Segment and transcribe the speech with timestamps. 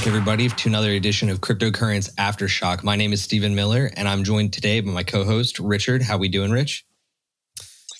[0.00, 2.82] Back, everybody, to another edition of Cryptocurrency Aftershock.
[2.82, 6.00] My name is Stephen Miller, and I'm joined today by my co-host Richard.
[6.00, 6.86] How we doing, Rich?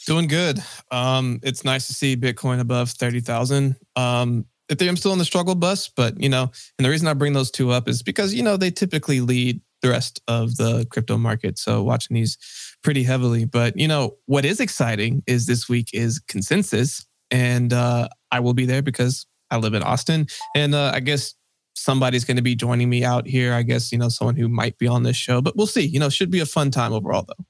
[0.06, 0.60] Doing good.
[0.90, 3.76] Um, it's nice to see Bitcoin above thirty thousand.
[3.96, 7.34] Um, Ethereum still on the struggle bus, but you know, and the reason I bring
[7.34, 11.18] those two up is because you know they typically lead the rest of the crypto
[11.18, 11.58] market.
[11.58, 12.38] So watching these
[12.82, 13.44] pretty heavily.
[13.44, 18.54] But you know what is exciting is this week is consensus, and uh, I will
[18.54, 21.34] be there because I live in Austin, and uh, I guess
[21.81, 23.55] somebody's going to be joining me out here.
[23.55, 25.86] I guess, you know, someone who might be on this show, but we'll see.
[25.86, 27.45] You know, should be a fun time overall, though.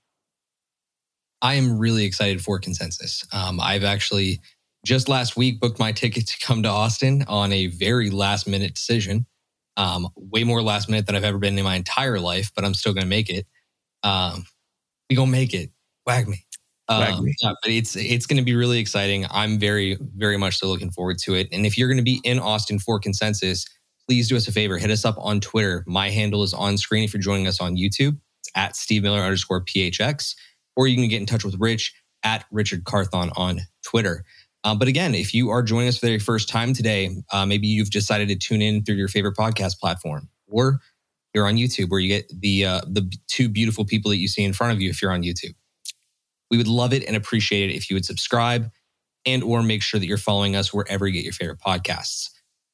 [1.42, 3.24] I am really excited for consensus.
[3.32, 4.40] Um, I've actually
[4.84, 8.74] just last week booked my ticket to come to Austin on a very last minute
[8.74, 9.26] decision.
[9.76, 12.74] Um, way more last minute than I've ever been in my entire life, but I'm
[12.74, 13.46] still going to make it.
[14.02, 14.44] Um,
[15.08, 15.70] we gonna make it.
[16.08, 16.38] WAGMI.
[16.88, 19.24] Um, yeah, but it's it's going to be really exciting.
[19.30, 21.48] I'm very very much so looking forward to it.
[21.52, 23.64] And if you're going to be in Austin for consensus,
[24.10, 24.76] please do us a favor.
[24.76, 25.84] Hit us up on Twitter.
[25.86, 28.18] My handle is on screen if you're joining us on YouTube.
[28.40, 30.34] It's at Steve Miller underscore PHX.
[30.74, 31.94] Or you can get in touch with Rich
[32.24, 34.24] at Richard Carthon on Twitter.
[34.64, 37.68] Uh, but again, if you are joining us for the first time today, uh, maybe
[37.68, 40.80] you've decided to tune in through your favorite podcast platform, or
[41.32, 44.42] you're on YouTube where you get the uh, the two beautiful people that you see
[44.42, 44.90] in front of you.
[44.90, 45.54] If you're on YouTube,
[46.50, 48.72] we would love it and appreciate it if you would subscribe
[49.24, 52.30] and or make sure that you're following us wherever you get your favorite podcasts.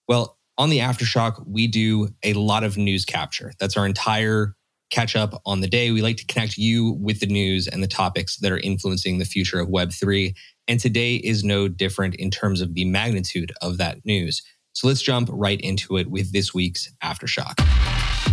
[0.09, 3.53] Well, on the Aftershock, we do a lot of news capture.
[3.61, 4.55] That's our entire
[4.91, 5.91] catch up on the day.
[5.91, 9.25] We like to connect you with the news and the topics that are influencing the
[9.25, 10.35] future of Web3.
[10.69, 14.43] And today is no different in terms of the magnitude of that news.
[14.73, 17.57] So let's jump right into it with this week's Aftershock.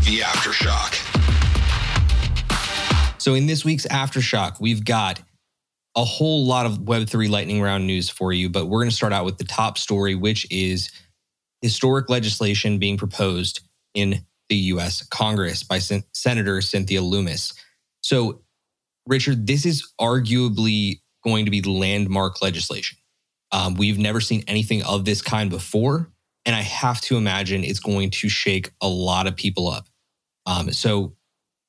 [0.06, 1.22] The Aftershock.
[3.22, 5.22] So, in this week's Aftershock, we've got
[5.96, 9.14] a whole lot of Web3 lightning round news for you, but we're going to start
[9.14, 10.92] out with the top story, which is
[11.64, 13.62] historic legislation being proposed
[13.96, 17.54] in the US Congress by Sen- Senator Cynthia Lummis.
[18.02, 18.42] So,
[19.08, 22.98] Richard, this is arguably going to be landmark legislation.
[23.52, 26.12] Um, we've never seen anything of this kind before.
[26.46, 29.88] And I have to imagine it's going to shake a lot of people up.
[30.46, 31.16] Um, so,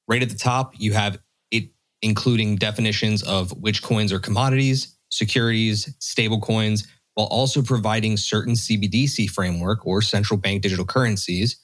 [0.08, 1.18] right at the top, you have
[1.52, 1.70] it
[2.02, 9.30] including definitions of which coins are commodities, securities, stable coins, while also providing certain CBDC
[9.30, 11.60] framework or central bank digital currencies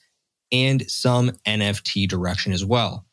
[0.51, 3.05] and some NFT direction as well.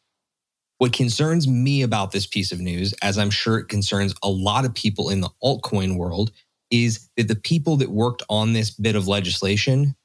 [0.78, 4.64] What concerns me about this piece of news, as I'm sure it concerns a lot
[4.64, 6.30] of people in the altcoin world,
[6.70, 9.96] is that the people that worked on this bit of legislation,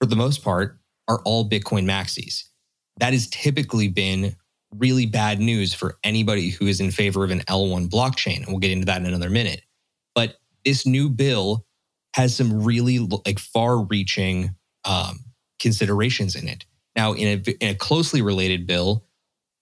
[0.00, 2.44] for the most part, are all Bitcoin maxis.
[2.98, 4.34] That has typically been
[4.74, 8.38] really bad news for anybody who is in favor of an L1 blockchain.
[8.38, 9.62] And we'll get into that in another minute.
[10.14, 11.64] But this new bill
[12.14, 14.54] has some really like far reaching
[14.84, 15.20] um,
[15.60, 16.64] considerations in it.
[16.96, 19.04] Now, in a, in a closely related bill,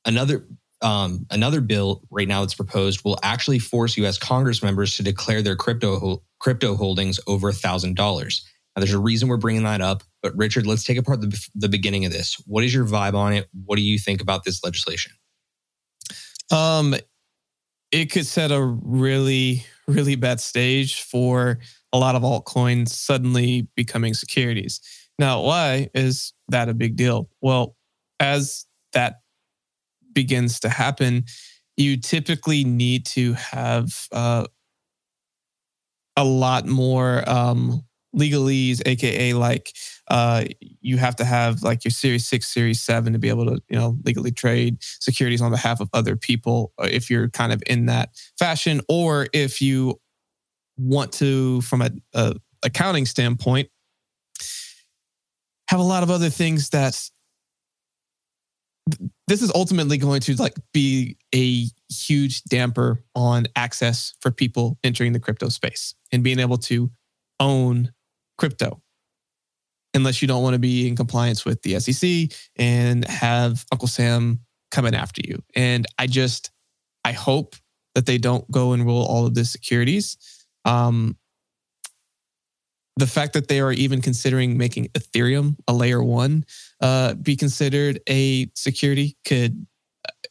[0.05, 0.47] another
[0.83, 4.19] um, another bill right now that's proposed will actually force U.S.
[4.19, 8.47] Congress members to declare their crypto crypto holdings over a thousand dollars.
[8.75, 11.69] Now, there's a reason we're bringing that up, but Richard, let's take apart the, the
[11.69, 12.37] beginning of this.
[12.47, 13.49] What is your vibe on it?
[13.65, 15.13] What do you think about this legislation?
[16.51, 16.95] Um,
[17.91, 21.59] it could set a really, really bad stage for
[21.93, 24.81] a lot of altcoins suddenly becoming securities.
[25.19, 27.29] Now, why is that a big deal?
[27.41, 27.77] Well,
[28.21, 29.17] as that
[30.13, 31.25] begins to happen,
[31.77, 34.47] you typically need to have uh,
[36.17, 37.83] a lot more um,
[38.17, 39.73] legalese, aka like
[40.09, 40.45] uh,
[40.81, 43.77] you have to have like your Series Six, Series Seven to be able to you
[43.79, 46.73] know legally trade securities on behalf of other people.
[46.79, 50.01] uh, If you're kind of in that fashion, or if you
[50.79, 53.69] want to, from a, a accounting standpoint,
[55.69, 57.01] have a lot of other things that
[59.27, 65.13] this is ultimately going to like be a huge damper on access for people entering
[65.13, 66.91] the crypto space and being able to
[67.41, 67.93] own
[68.39, 68.81] crypto
[69.95, 74.41] unless you don't want to be in compliance with the SEC and have Uncle Sam
[74.71, 75.43] coming after you.
[75.57, 76.51] And I just
[77.05, 77.57] I hope
[77.95, 80.17] that they don't go and roll all of the securities.
[80.67, 81.17] Um,
[82.99, 86.45] the fact that they are even considering making Ethereum a layer one
[86.81, 89.67] uh, be considered a security could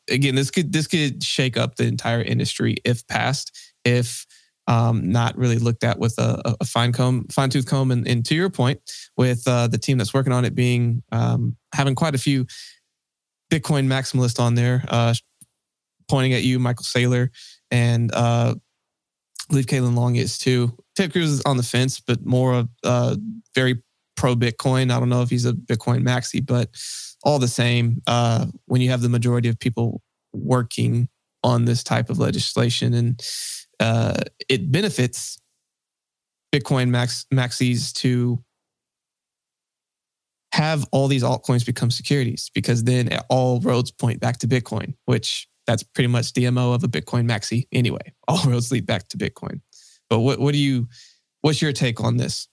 [0.10, 4.26] again this could this could shake up the entire industry if passed if
[4.68, 7.92] um, not really looked at with a, a fine comb fine tooth comb.
[7.92, 8.82] And, and to your point
[9.16, 12.46] with uh, the team that's working on it being um, having quite a few
[13.52, 15.14] Bitcoin maximalists on there uh,
[16.08, 17.30] pointing at you Michael Saylor
[17.70, 18.56] and uh,
[19.50, 20.76] I believe Caitlin Long is too.
[20.96, 23.16] Ted Cruz is on the fence, but more of uh,
[23.54, 23.82] very
[24.16, 24.92] pro Bitcoin.
[24.92, 26.70] I don't know if he's a Bitcoin maxi, but
[27.24, 30.02] all the same, uh, when you have the majority of people
[30.34, 31.10] working
[31.44, 33.24] on this type of legislation and
[33.80, 34.16] uh,
[34.50, 35.38] it benefits
[36.54, 38.44] Bitcoin max maxis to
[40.54, 45.48] have all these altcoins become securities because then all roads point back to Bitcoin, which
[45.66, 48.14] that's pretty much the MO of a Bitcoin maxi anyway.
[48.28, 49.62] All roads lead back to Bitcoin.
[50.10, 50.88] But what what do you
[51.42, 52.48] what's your take on this?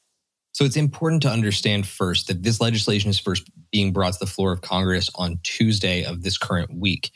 [0.52, 4.26] So it's important to understand first that this legislation is first being brought to the
[4.26, 7.10] floor of Congress on Tuesday of this current week.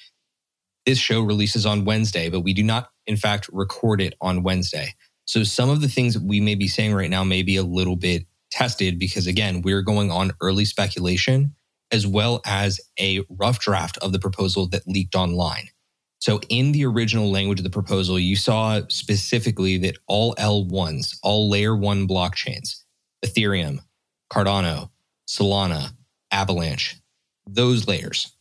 [0.87, 4.94] This show releases on Wednesday, but we do not, in fact, record it on Wednesday.
[5.26, 7.62] So some of the things that we may be saying right now may be a
[7.62, 11.54] little bit tested because, again, we're going on early speculation
[11.90, 15.69] as well as a rough draft of the proposal that leaked online.
[16.18, 21.50] So, in the original language of the proposal, you saw specifically that all L1s, all
[21.50, 22.82] layer one blockchains,
[23.24, 23.80] Ethereum,
[24.32, 24.90] Cardano,
[25.28, 25.90] Solana,
[26.30, 26.96] Avalanche,
[27.46, 28.32] those layers,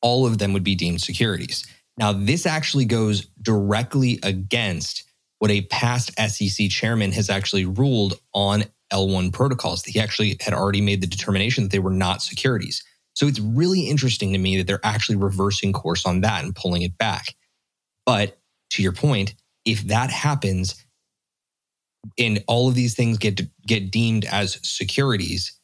[0.00, 1.66] all of them would be deemed securities.
[1.98, 5.04] Now, this actually goes directly against
[5.38, 9.84] what a past SEC chairman has actually ruled on L1 protocols.
[9.84, 12.84] He actually had already made the determination that they were not securities.
[13.16, 16.82] So it's really interesting to me that they're actually reversing course on that and pulling
[16.82, 17.34] it back.
[18.04, 18.38] But
[18.70, 19.34] to your point,
[19.64, 20.84] if that happens
[22.18, 25.58] and all of these things get get deemed as securities,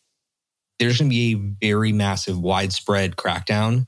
[0.78, 3.86] there's going to be a very massive widespread crackdown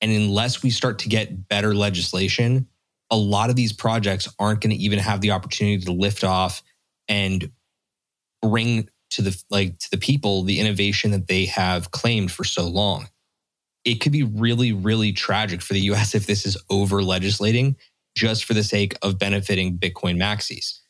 [0.00, 2.68] and unless we start to get better legislation,
[3.10, 6.62] a lot of these projects aren't going to even have the opportunity to lift off
[7.08, 7.50] and
[8.42, 12.66] bring to the like to the people the innovation that they have claimed for so
[12.66, 13.08] long.
[13.84, 17.76] It could be really, really tragic for the US if this is over legislating
[18.16, 20.80] just for the sake of benefiting Bitcoin maxis.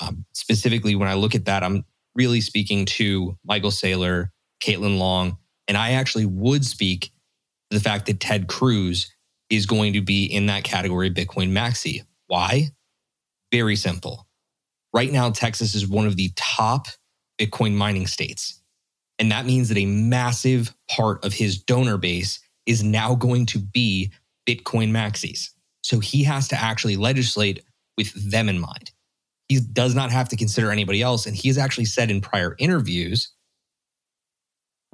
[0.00, 1.84] Um, specifically, when I look at that, I'm
[2.14, 4.30] really speaking to Michael Saylor,
[4.62, 7.12] Caitlin Long, and I actually would speak
[7.70, 9.14] to the fact that Ted Cruz
[9.48, 12.02] is going to be in that category of Bitcoin maxi.
[12.26, 12.70] Why?
[13.52, 14.26] Very simple.
[14.92, 16.88] Right now, Texas is one of the top
[17.42, 18.60] Bitcoin mining states.
[19.18, 23.58] And that means that a massive part of his donor base is now going to
[23.58, 24.12] be
[24.48, 25.50] Bitcoin maxis.
[25.82, 27.64] So he has to actually legislate
[27.96, 28.92] with them in mind.
[29.48, 31.26] He does not have to consider anybody else.
[31.26, 33.32] And he has actually said in prior interviews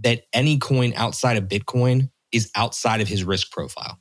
[0.02, 3.98] that any coin outside of Bitcoin is outside of his risk profile.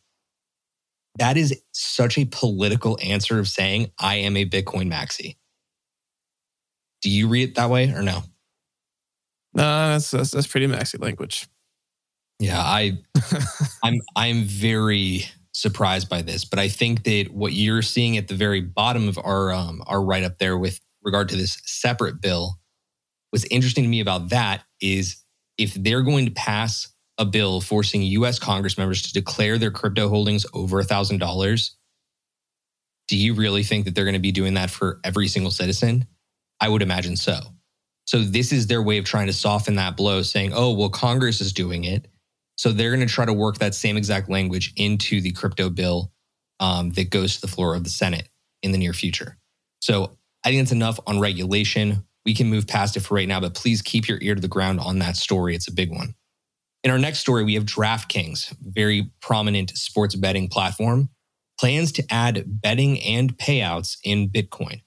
[1.20, 5.38] That is such a political answer of saying, I am a Bitcoin maxi.
[7.02, 8.24] Do you read it that way or no?
[9.58, 11.48] No, that's that's, that's pretty maxi language.
[12.40, 13.00] Yeah, I
[13.84, 18.36] I'm I'm very surprised by this, but I think that what you're seeing at the
[18.36, 22.60] very bottom of our um, our write up there with regard to this separate bill,
[23.32, 25.24] what's interesting to me about that is
[25.58, 26.88] if they're going to pass
[27.18, 28.38] a bill forcing U.S.
[28.38, 31.76] Congress members to declare their crypto holdings over a thousand dollars,
[33.08, 36.06] do you really think that they're going to be doing that for every single citizen?
[36.60, 37.40] I would imagine so.
[38.08, 41.42] So this is their way of trying to soften that blow, saying, "Oh, well, Congress
[41.42, 42.08] is doing it."
[42.58, 46.12] So they're going to try to work that same exact language into the crypto bill
[46.60, 48.30] um, that goes to the floor of the Senate
[48.64, 49.38] in the near future.
[49.80, 52.04] So I think it's enough on regulation.
[52.26, 54.48] We can move past it for right now, but please keep your ear to the
[54.48, 55.56] ground on that story.
[55.56, 56.16] It's a big one.
[56.84, 61.10] In our next story, we have DraftKings, very prominent sports betting platform,
[61.60, 64.82] plans to add betting and payouts in Bitcoin.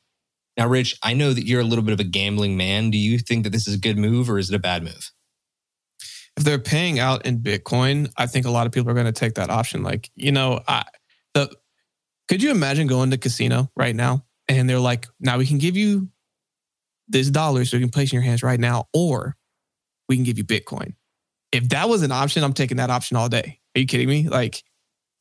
[0.61, 2.91] Now, Rich, I know that you're a little bit of a gambling man.
[2.91, 5.11] Do you think that this is a good move or is it a bad move?
[6.37, 9.13] If they're paying out in Bitcoin, I think a lot of people are going to
[9.13, 9.83] take that option.
[9.83, 10.85] Like, you know, I,
[11.33, 11.51] the
[12.29, 15.79] could you imagine going to casino right now and they're like, now we can give
[15.79, 16.11] you
[17.09, 19.39] this dollars so you can place in your hands right now, or
[20.11, 20.93] we can give you Bitcoin.
[21.53, 23.61] If that was an option, I'm taking that option all day.
[23.75, 24.29] Are you kidding me?
[24.29, 24.63] Like,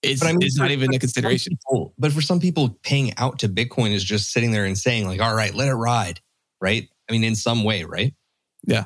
[0.01, 1.57] it's, I mean, it's not even a consideration.
[1.57, 5.07] People, but for some people, paying out to Bitcoin is just sitting there and saying,
[5.07, 6.21] like, all right, let it ride.
[6.61, 6.89] Right.
[7.09, 8.13] I mean, in some way, right?
[8.65, 8.85] Yeah.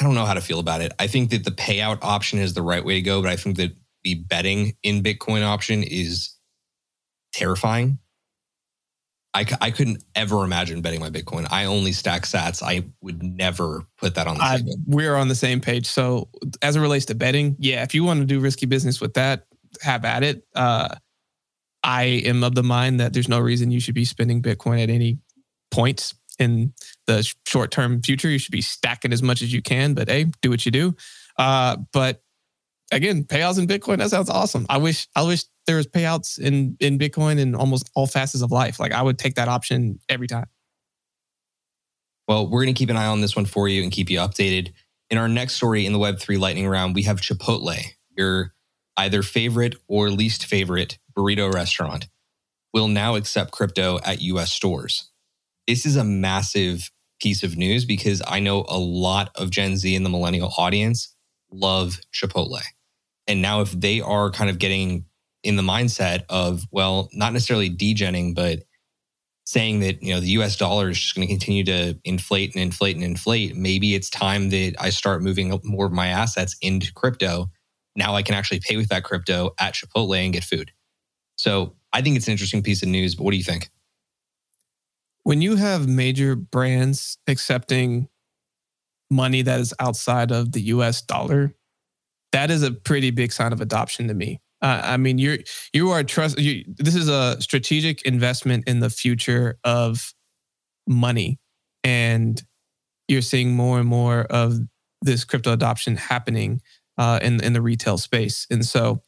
[0.00, 0.92] I don't know how to feel about it.
[0.98, 3.56] I think that the payout option is the right way to go, but I think
[3.56, 6.34] that the betting in Bitcoin option is
[7.32, 7.98] terrifying.
[9.32, 11.46] I, I couldn't ever imagine betting my Bitcoin.
[11.50, 12.62] I only stack sats.
[12.62, 14.76] I would never put that on the table.
[14.86, 15.86] We're on the same page.
[15.86, 16.28] So
[16.62, 19.46] as it relates to betting, yeah, if you want to do risky business with that,
[19.82, 20.46] have at it.
[20.54, 20.94] Uh,
[21.82, 24.90] I am of the mind that there's no reason you should be spending Bitcoin at
[24.90, 25.18] any
[25.70, 26.72] points in
[27.06, 28.28] the short term future.
[28.28, 30.96] You should be stacking as much as you can, but hey, do what you do.
[31.38, 32.22] Uh, but
[32.90, 34.66] again, payouts in Bitcoin, that sounds awesome.
[34.68, 38.50] I wish I wish there was payouts in in Bitcoin in almost all facets of
[38.50, 38.80] life.
[38.80, 40.46] Like I would take that option every time.
[42.26, 44.18] Well, we're going to keep an eye on this one for you and keep you
[44.18, 44.72] updated.
[45.10, 47.76] In our next story in the Web3 Lightning Round, we have Chipotle,
[48.16, 48.54] your
[48.96, 52.08] either favorite or least favorite burrito restaurant,
[52.72, 55.10] will now accept crypto at US stores.
[55.66, 59.94] This is a massive piece of news because I know a lot of Gen Z
[59.94, 61.14] and the millennial audience
[61.50, 62.60] love Chipotle.
[63.26, 65.06] And now, if they are kind of getting
[65.42, 68.64] in the mindset of, well, not necessarily degenning, but
[69.46, 72.62] saying that, you know, the US dollar is just going to continue to inflate and
[72.62, 76.92] inflate and inflate, maybe it's time that I start moving more of my assets into
[76.92, 77.50] crypto.
[77.96, 80.72] Now I can actually pay with that crypto at Chipotle and get food.
[81.36, 83.70] So I think it's an interesting piece of news, but what do you think?
[85.22, 88.08] When you have major brands accepting
[89.10, 91.54] money that is outside of the US dollar,
[92.32, 94.40] that is a pretty big sign of adoption to me.
[94.60, 95.38] Uh, I mean, you're
[95.72, 96.38] you are trust.
[96.38, 100.14] You, this is a strategic investment in the future of
[100.86, 101.38] money,
[101.82, 102.42] and
[103.08, 104.58] you're seeing more and more of
[105.02, 106.60] this crypto adoption happening
[106.98, 108.46] uh, in in the retail space.
[108.50, 109.02] And so,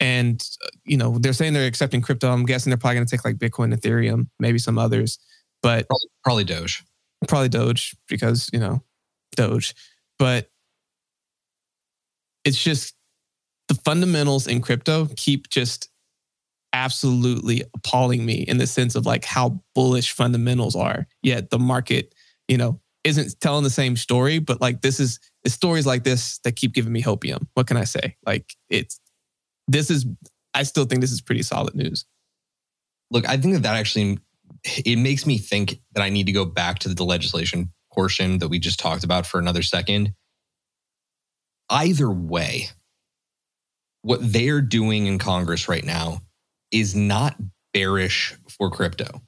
[0.00, 0.46] and
[0.84, 2.30] you know, they're saying they're accepting crypto.
[2.30, 5.18] I'm guessing they're probably going to take like Bitcoin, Ethereum, maybe some others,
[5.62, 6.84] but probably, probably Doge,
[7.28, 8.82] probably Doge because you know
[9.36, 9.74] Doge,
[10.18, 10.50] but
[12.44, 12.94] it's just
[13.68, 15.88] the fundamentals in crypto keep just
[16.74, 21.06] absolutely appalling me in the sense of like how bullish fundamentals are.
[21.22, 22.14] Yet the market,
[22.48, 26.38] you know, isn't telling the same story, but like this is it's stories like this
[26.38, 27.46] that keep giving me hopium.
[27.54, 28.16] What can I say?
[28.26, 28.98] Like it's
[29.68, 30.06] this is
[30.54, 32.06] I still think this is pretty solid news.
[33.10, 34.18] Look, I think that that actually
[34.84, 38.48] it makes me think that I need to go back to the legislation portion that
[38.48, 40.14] we just talked about for another second.
[41.70, 42.68] Either way,
[44.02, 46.20] what they're doing in Congress right now
[46.70, 47.36] is not
[47.72, 49.22] bearish for crypto.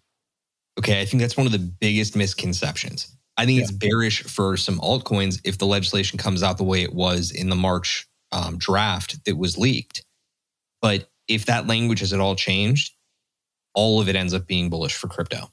[0.79, 1.01] Okay.
[1.01, 3.17] I think that's one of the biggest misconceptions.
[3.37, 3.65] I think yeah.
[3.65, 7.49] it's bearish for some altcoins if the legislation comes out the way it was in
[7.49, 10.05] the March um, draft that was leaked.
[10.81, 12.95] But if that language has at all changed,
[13.75, 15.51] all of it ends up being bullish for crypto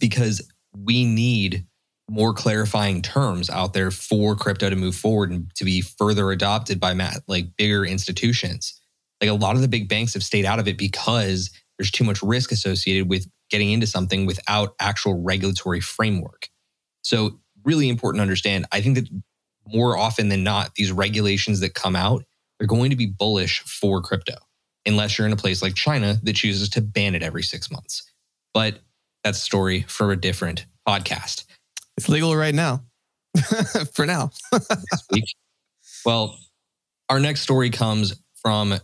[0.00, 1.66] because we need
[2.10, 6.80] more clarifying terms out there for crypto to move forward and to be further adopted
[6.80, 6.94] by
[7.26, 8.80] like bigger institutions.
[9.20, 12.04] Like a lot of the big banks have stayed out of it because there's too
[12.04, 16.48] much risk associated with getting into something without actual regulatory framework.
[17.08, 18.66] So, really important to understand.
[18.70, 19.08] I think that
[19.66, 22.22] more often than not, these regulations that come out
[22.60, 24.34] are going to be bullish for crypto,
[24.84, 28.02] unless you're in a place like China that chooses to ban it every six months.
[28.52, 28.80] But
[29.24, 31.46] that's a story for a different podcast.
[31.96, 32.82] It's legal right now.
[33.94, 34.30] For now.
[36.04, 36.38] well,
[37.08, 38.74] our next story comes from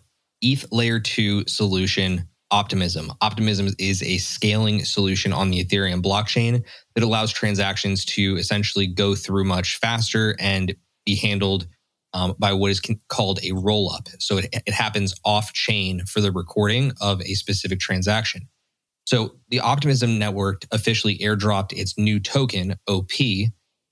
[0.40, 3.12] ETH Layer 2 solution Optimism.
[3.20, 6.62] Optimism is a scaling solution on the Ethereum blockchain
[6.94, 10.73] that allows transactions to essentially go through much faster and
[11.04, 11.66] be handled
[12.12, 14.08] um, by what is called a roll up.
[14.20, 18.42] So it, it happens off chain for the recording of a specific transaction.
[19.04, 23.11] So the Optimism Network officially airdropped its new token, OP,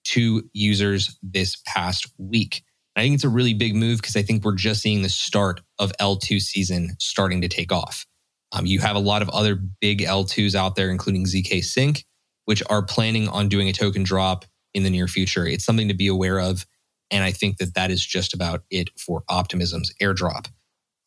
[0.04, 2.62] to users this past week.
[2.94, 5.62] I think it's a really big move because I think we're just seeing the start
[5.80, 8.06] of L2 season starting to take off.
[8.52, 12.04] Um, you have a lot of other big L2s out there, including ZK Sync,
[12.44, 14.44] which are planning on doing a token drop
[14.74, 15.46] in the near future.
[15.46, 16.66] It's something to be aware of.
[17.10, 20.46] And I think that that is just about it for Optimism's airdrop.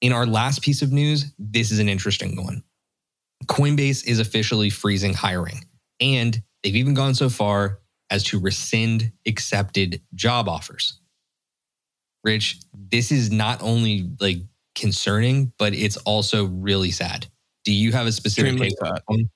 [0.01, 2.63] In our last piece of news, this is an interesting one.
[3.45, 5.65] Coinbase is officially freezing hiring.
[5.99, 10.99] And they've even gone so far as to rescind accepted job offers.
[12.23, 14.37] Rich, this is not only like
[14.75, 17.27] concerning, but it's also really sad.
[17.65, 18.73] Do you have a specific take
[19.07, 19.29] on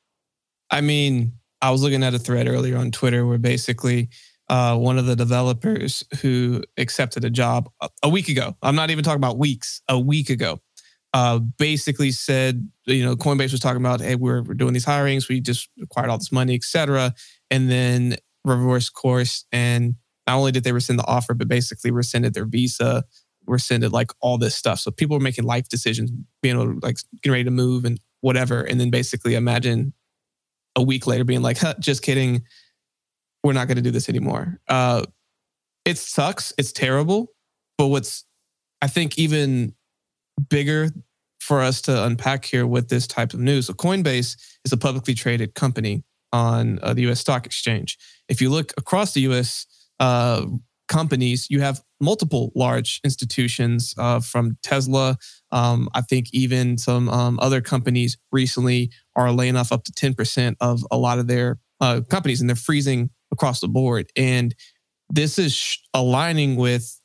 [0.71, 4.09] I mean, I was looking at a thread earlier on Twitter where basically
[4.49, 7.69] uh, one of the developers who accepted a job
[8.03, 10.59] a week ago, I'm not even talking about weeks, a week ago,
[11.13, 15.27] uh, basically said, you know, Coinbase was talking about, hey, we're, we're doing these hirings,
[15.27, 17.13] we just acquired all this money, et cetera.
[17.51, 19.45] And then reverse course.
[19.51, 19.95] And
[20.27, 23.03] not only did they rescind the offer, but basically rescinded their visa,
[23.47, 24.79] rescinded like all this stuff.
[24.79, 27.99] So people were making life decisions, being able to like getting ready to move and
[28.21, 28.61] whatever.
[28.61, 29.93] And then basically imagine
[30.75, 32.43] a week later being like, huh, just kidding.
[33.43, 34.59] We're not going to do this anymore.
[34.67, 35.03] Uh,
[35.85, 36.53] it sucks.
[36.57, 37.31] It's terrible.
[37.77, 38.25] But what's,
[38.81, 39.73] I think, even
[40.49, 40.89] bigger
[41.39, 43.67] for us to unpack here with this type of news.
[43.67, 44.35] So, Coinbase
[44.65, 47.97] is a publicly traded company on uh, the US stock exchange.
[48.27, 49.65] If you look across the US
[49.99, 50.45] uh,
[50.87, 55.17] companies, you have multiple large institutions uh, from Tesla.
[55.51, 60.55] Um, I think even some um, other companies recently are laying off up to 10%
[60.61, 64.09] of a lot of their uh, companies and they're freezing across the board.
[64.15, 64.55] And
[65.09, 66.99] this is sh- aligning with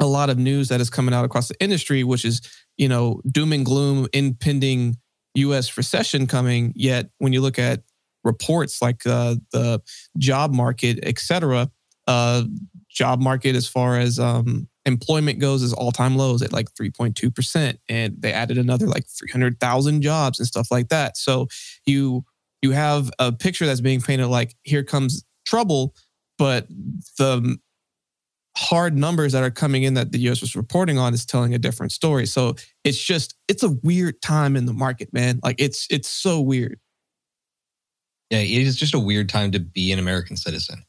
[0.00, 2.42] a lot of news that is coming out across the industry, which is,
[2.76, 4.96] you know, doom and gloom, impending
[5.34, 6.72] US recession coming.
[6.76, 7.82] Yet when you look at
[8.24, 9.80] reports like uh, the
[10.18, 11.70] job market, et cetera,
[12.06, 12.42] uh,
[12.96, 17.76] job market as far as um, employment goes is all time lows at like 3.2%.
[17.88, 21.16] And they added another like 300,000 jobs and stuff like that.
[21.16, 21.46] So
[21.84, 22.24] you,
[22.62, 25.94] you have a picture that's being painted like here comes trouble,
[26.38, 26.66] but
[27.18, 27.58] the
[28.56, 31.58] hard numbers that are coming in that the US was reporting on is telling a
[31.58, 32.24] different story.
[32.24, 35.40] So it's just it's a weird time in the market, man.
[35.44, 36.80] Like it's it's so weird.
[38.30, 40.85] Yeah, it is just a weird time to be an American citizen.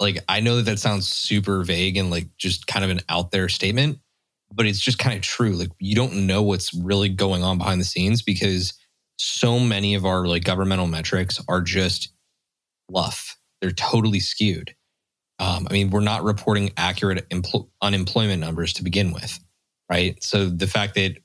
[0.00, 3.30] Like I know that that sounds super vague and like just kind of an out
[3.30, 3.98] there statement,
[4.52, 5.52] but it's just kind of true.
[5.52, 8.74] Like you don't know what's really going on behind the scenes because
[9.18, 12.12] so many of our like governmental metrics are just
[12.90, 13.36] fluff.
[13.60, 14.74] They're totally skewed.
[15.38, 19.38] Um, I mean, we're not reporting accurate empl- unemployment numbers to begin with,
[19.90, 20.22] right?
[20.22, 21.16] So the fact that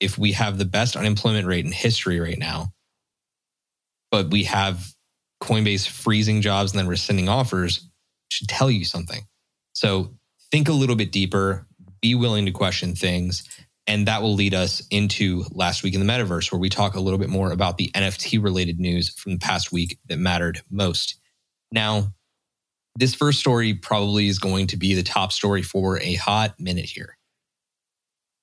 [0.00, 2.72] if we have the best unemployment rate in history right now,
[4.10, 4.92] but we have
[5.42, 7.88] Coinbase freezing jobs and then rescinding offers,
[8.28, 9.22] should tell you something.
[9.72, 10.14] So
[10.50, 11.66] think a little bit deeper,
[12.00, 13.44] be willing to question things.
[13.86, 17.00] And that will lead us into last week in the metaverse, where we talk a
[17.00, 21.20] little bit more about the NFT related news from the past week that mattered most.
[21.70, 22.12] Now,
[22.98, 26.86] this first story probably is going to be the top story for a hot minute
[26.86, 27.16] here.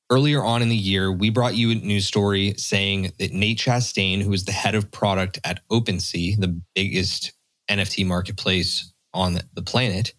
[0.09, 4.21] Earlier on in the year, we brought you a news story saying that Nate Chastain,
[4.21, 7.33] who is the head of product at OpenSea, the biggest
[7.69, 10.13] NFT marketplace on the planet,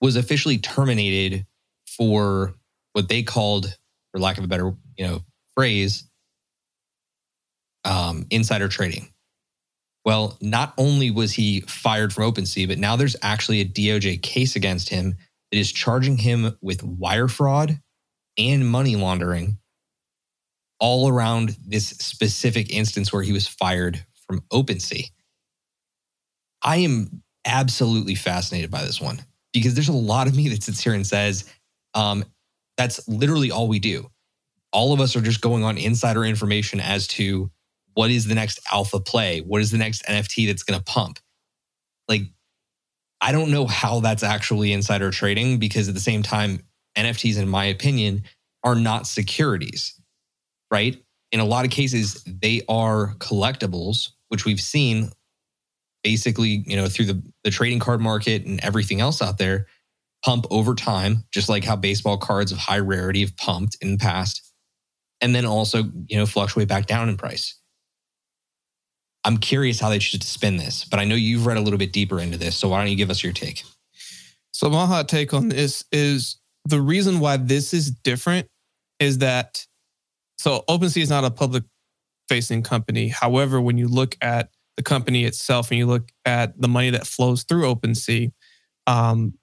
[0.00, 1.46] was officially terminated
[1.86, 2.54] for
[2.92, 3.76] what they called,
[4.10, 5.20] for lack of a better you know
[5.54, 6.08] phrase,
[7.84, 9.08] um, insider trading.
[10.04, 14.56] Well, not only was he fired from OpenSea, but now there's actually a DOJ case
[14.56, 15.16] against him
[15.50, 17.80] that is charging him with wire fraud
[18.36, 19.58] and money laundering
[20.80, 25.08] all around this specific instance where he was fired from OpenSea.
[26.62, 29.20] I am absolutely fascinated by this one
[29.52, 31.44] because there's a lot of me that sits here and says,
[31.94, 32.24] um,
[32.76, 34.08] that's literally all we do.
[34.72, 37.50] All of us are just going on insider information as to
[37.94, 39.40] what is the next alpha play?
[39.40, 41.18] What is the next NFT that's going to pump?
[42.08, 42.22] Like,
[43.20, 46.60] I don't know how that's actually insider trading because at the same time,
[46.96, 48.24] NFTs, in my opinion,
[48.64, 50.00] are not securities,
[50.70, 51.00] right?
[51.30, 55.10] In a lot of cases, they are collectibles, which we've seen
[56.02, 59.66] basically, you know, through the, the trading card market and everything else out there
[60.24, 63.98] pump over time, just like how baseball cards of high rarity have pumped in the
[63.98, 64.52] past.
[65.20, 67.58] And then also, you know, fluctuate back down in price.
[69.24, 71.92] I'm curious how they should spin this, but I know you've read a little bit
[71.92, 72.56] deeper into this.
[72.56, 73.62] So why don't you give us your take?
[74.52, 78.48] So my hot take on this is the reason why this is different
[78.98, 79.64] is that
[80.38, 81.64] so OpenSea is not a public
[82.28, 83.08] facing company.
[83.08, 87.06] However, when you look at the company itself and you look at the money that
[87.06, 88.32] flows through OpenSea,
[88.86, 89.34] um,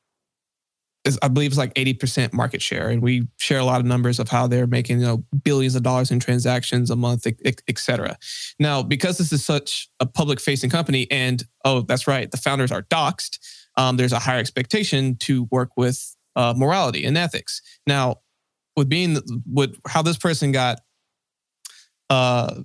[1.22, 2.90] I believe it's like 80% market share.
[2.90, 5.84] And we share a lot of numbers of how they're making, you know, billions of
[5.84, 8.18] dollars in transactions a month, et, et cetera.
[8.60, 12.72] Now, because this is such a public facing company and, oh, that's right, the founders
[12.72, 13.40] are doxxed,
[13.78, 17.62] um, there's a higher expectation to work with uh, morality and ethics.
[17.88, 18.18] Now,
[18.76, 20.82] with being with how this person got
[22.10, 22.62] uh,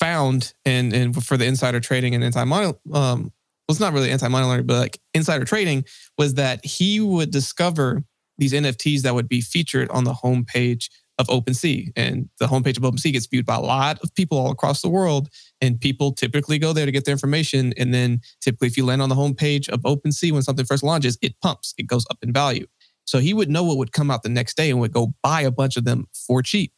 [0.00, 3.32] found and and for the insider trading and anti money um
[3.66, 5.84] well, it's not really anti money laundering, but like insider trading
[6.18, 8.04] was that he would discover
[8.36, 11.90] these NFTs that would be featured on the homepage of OpenSea.
[11.96, 14.88] And the homepage of OpenSea gets viewed by a lot of people all across the
[14.88, 15.28] world.
[15.60, 17.72] And people typically go there to get their information.
[17.78, 21.16] And then typically, if you land on the homepage of OpenSea when something first launches,
[21.22, 22.66] it pumps, it goes up in value.
[23.06, 25.42] So he would know what would come out the next day and would go buy
[25.42, 26.72] a bunch of them for cheap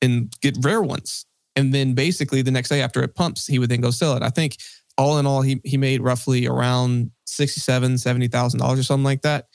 [0.00, 1.24] and get rare ones.
[1.56, 4.22] And then basically the next day after it pumps, he would then go sell it.
[4.22, 4.56] I think
[4.98, 9.22] all in all, he he made roughly around sixty-seven, seventy thousand dollars or something like
[9.22, 9.46] that.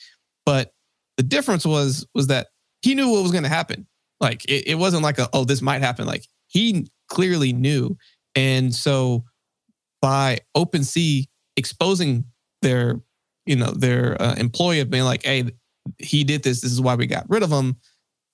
[0.44, 0.72] But
[1.16, 2.48] the difference was was that
[2.82, 3.86] he knew what was going to happen.
[4.20, 6.06] Like it, it wasn't like a oh this might happen.
[6.06, 7.96] Like he clearly knew,
[8.34, 9.24] and so
[10.00, 12.24] by OpenSea exposing
[12.62, 13.00] their
[13.46, 15.50] you know their uh, employee of being like hey
[15.98, 17.76] he did this this is why we got rid of him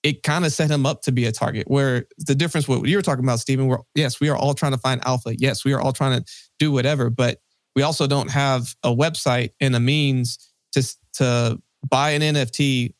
[0.05, 1.67] it kind of set him up to be a target.
[1.67, 4.73] Where the difference, what you were talking about, Stephen, we're yes, we are all trying
[4.73, 5.33] to find alpha.
[5.35, 7.39] Yes, we are all trying to do whatever, but
[7.75, 10.37] we also don't have a website and a means
[10.73, 12.93] to to buy an NFT,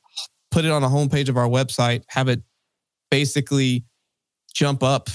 [0.49, 2.41] put it on a homepage of our website, have it
[3.11, 3.85] basically
[4.55, 5.09] jump up,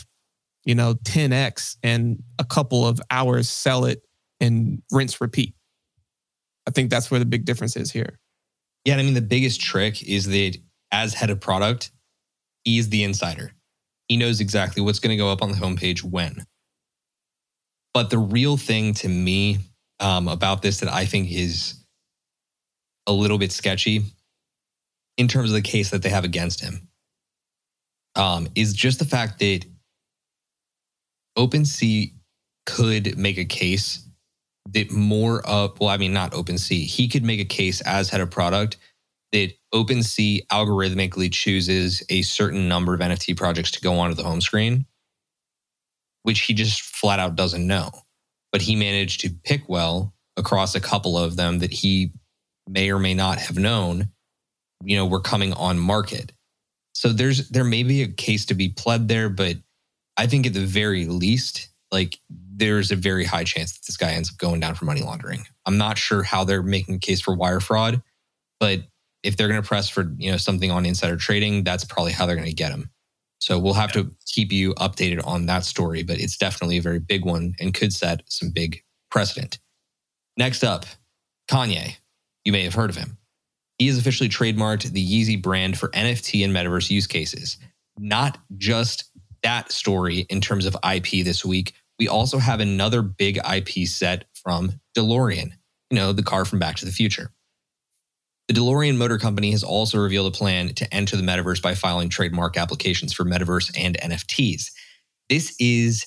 [0.65, 4.03] you know, 10x and a couple of hours sell it
[4.39, 5.55] and rinse repeat.
[6.69, 8.21] I think that's where the big difference is here.
[8.85, 10.57] Yeah, I mean the biggest trick is that
[10.93, 11.91] as head of product,
[12.65, 13.53] he's the insider.
[14.09, 16.45] He knows exactly what's going to go up on the homepage when.
[17.95, 19.59] But the real thing to me
[20.01, 21.75] um, about this that I think is
[23.07, 24.03] a little bit sketchy
[25.17, 26.89] in terms of the case that they have against him
[28.17, 29.65] um, is just the fact that
[31.37, 32.13] OpenSea
[32.67, 34.07] could make a case
[34.73, 38.21] that more of, well, I mean, not OpenSea, he could make a case as head
[38.21, 38.77] of product
[39.33, 44.41] that OpenSea algorithmically chooses a certain number of NFT projects to go onto the home
[44.41, 44.87] screen,
[46.23, 47.91] which he just flat out doesn't know.
[48.53, 52.13] But he managed to pick well across a couple of them that he
[52.69, 54.09] may or may not have known,
[54.85, 56.33] you know, were coming on market.
[56.95, 59.57] So there's there may be a case to be pled there, but
[60.17, 64.13] I think at the very least, like there's a very high chance that this guy
[64.13, 65.47] ends up going down for money laundering.
[65.67, 68.03] I'm not sure how they're making a case for wire fraud,
[68.59, 68.81] but
[69.23, 72.27] if they're going to press for you know something on insider trading, that's probably how
[72.27, 72.91] they're going to get them.
[73.41, 76.99] So we'll have to keep you updated on that story, but it's definitely a very
[76.99, 79.59] big one and could set some big precedent.
[80.37, 80.85] Next up,
[81.51, 81.97] Kanye.
[82.45, 83.19] You may have heard of him.
[83.79, 87.57] He has officially trademarked the Yeezy brand for NFT and metaverse use cases.
[87.99, 89.11] Not just
[89.43, 91.73] that story in terms of IP this week.
[91.99, 95.53] We also have another big IP set from DeLorean,
[95.91, 97.33] you know, the car from Back to the Future.
[98.51, 102.09] The DeLorean Motor Company has also revealed a plan to enter the metaverse by filing
[102.09, 104.73] trademark applications for metaverse and NFTs.
[105.29, 106.05] This is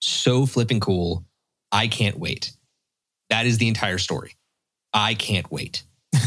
[0.00, 1.26] so flipping cool.
[1.70, 2.52] I can't wait.
[3.28, 4.34] That is the entire story.
[4.94, 5.82] I can't wait.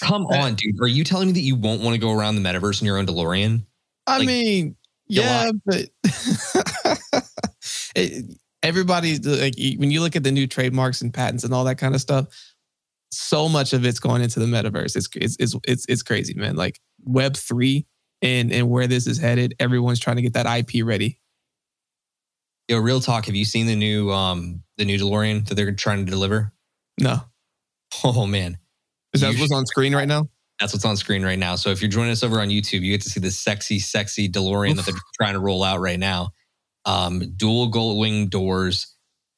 [0.00, 0.80] Come on, dude.
[0.80, 2.98] Are you telling me that you won't want to go around the metaverse in your
[2.98, 3.66] own DeLorean?
[4.06, 4.76] I like, mean,
[5.08, 5.88] yeah, but
[7.96, 11.78] it, everybody like when you look at the new trademarks and patents and all that
[11.78, 12.28] kind of stuff,
[13.12, 14.96] so much of it's going into the metaverse.
[14.96, 16.56] It's it's it's it's, it's crazy, man.
[16.56, 17.86] Like Web three
[18.22, 21.20] and and where this is headed, everyone's trying to get that IP ready.
[22.68, 23.26] Yo, real talk.
[23.26, 26.52] Have you seen the new um the new DeLorean that they're trying to deliver?
[26.98, 27.20] No.
[28.04, 28.56] Oh man,
[29.12, 30.28] is that what's on screen right now?
[30.58, 31.56] That's what's on screen right now.
[31.56, 34.28] So if you're joining us over on YouTube, you get to see the sexy, sexy
[34.28, 34.76] DeLorean Oof.
[34.76, 36.30] that they're trying to roll out right now.
[36.84, 38.91] Um, dual gold wing doors,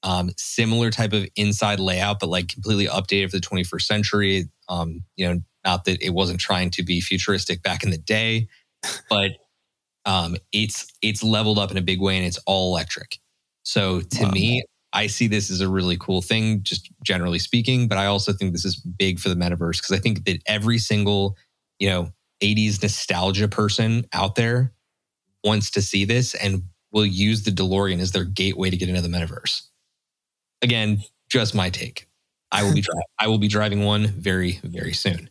[0.04, 4.44] um, similar type of inside layout, but like completely updated for the 21st century.
[4.68, 8.46] Um, you know, not that it wasn't trying to be futuristic back in the day,
[9.10, 9.32] but
[10.04, 13.18] um, it's it's leveled up in a big way and it's all electric.
[13.62, 14.30] So to wow.
[14.30, 14.62] me,
[14.92, 17.88] I see this as a really cool thing, just generally speaking.
[17.88, 20.76] But I also think this is big for the metaverse because I think that every
[20.76, 21.36] single,
[21.78, 22.12] you know,
[22.42, 24.74] 80s nostalgia person out there
[25.42, 29.00] wants to see this and will use the DeLorean as their gateway to get into
[29.00, 29.62] the metaverse.
[30.64, 32.08] Again, just my take.
[32.50, 35.28] I will be dri- I will be driving one very very soon.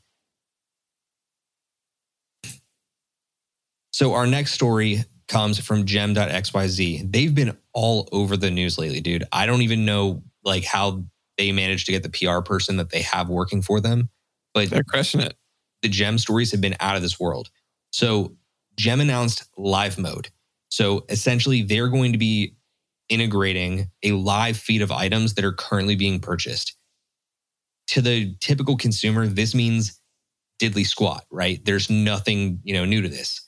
[3.91, 7.11] So our next story comes from gem.xyz.
[7.11, 9.23] They've been all over the news lately, dude.
[9.31, 11.03] I don't even know like how
[11.37, 14.09] they managed to get the PR person that they have working for them,
[14.53, 15.35] but they're crushing it.
[15.81, 17.49] The gem stories have been out of this world.
[17.91, 18.35] So
[18.77, 20.29] Gem announced live mode.
[20.69, 22.55] So essentially they're going to be
[23.09, 26.75] integrating a live feed of items that are currently being purchased.
[27.87, 29.99] To the typical consumer, this means
[30.61, 31.63] diddly squat, right?
[31.65, 33.41] There's nothing, you know, new to this.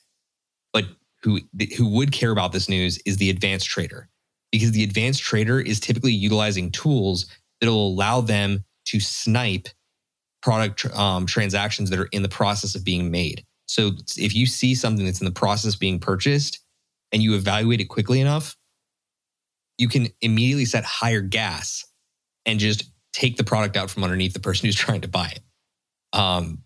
[0.72, 0.84] But
[1.22, 1.40] who
[1.76, 4.08] who would care about this news is the advanced trader
[4.52, 7.26] because the advanced trader is typically utilizing tools
[7.60, 9.68] that will allow them to snipe
[10.42, 13.44] product um, transactions that are in the process of being made.
[13.66, 16.60] So if you see something that's in the process being purchased
[17.10, 18.56] and you evaluate it quickly enough,
[19.78, 21.84] you can immediately set higher gas
[22.44, 25.40] and just take the product out from underneath the person who's trying to buy it.
[26.18, 26.62] Um,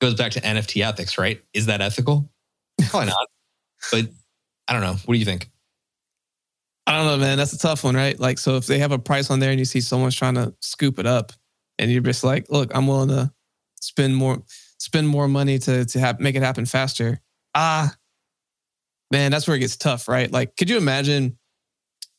[0.00, 1.40] goes back to NFT ethics, right?
[1.52, 2.30] Is that ethical?
[2.90, 3.28] Probably not.
[3.90, 4.08] But
[4.68, 4.96] I don't know.
[5.04, 5.50] What do you think?
[6.86, 7.38] I don't know, man.
[7.38, 8.18] That's a tough one, right?
[8.18, 10.54] Like, so if they have a price on there and you see someone's trying to
[10.60, 11.32] scoop it up,
[11.78, 13.32] and you're just like, look, I'm willing to
[13.80, 14.42] spend more
[14.78, 17.20] spend more money to to have make it happen faster.
[17.54, 17.94] Ah,
[19.10, 20.30] man, that's where it gets tough, right?
[20.30, 21.38] Like, could you imagine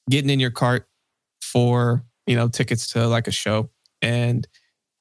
[0.10, 0.88] getting in your cart
[1.42, 3.70] for you know tickets to like a show,
[4.02, 4.48] and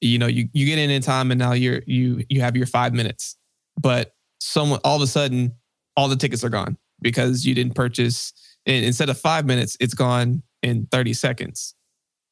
[0.00, 2.66] you know you you get in in time, and now you're you you have your
[2.66, 3.36] five minutes,
[3.80, 5.52] but someone all of a sudden
[5.96, 8.32] all the tickets are gone because you didn't purchase.
[8.66, 11.74] And instead of five minutes, it's gone in 30 seconds,